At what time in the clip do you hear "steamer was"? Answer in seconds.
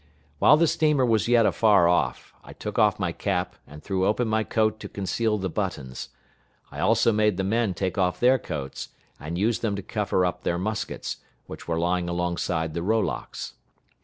0.65-1.27